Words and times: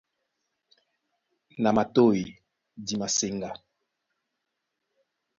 Na 1.61 1.69
matôy 1.77 2.19
di 2.85 2.93
maseŋgá. 2.99 3.49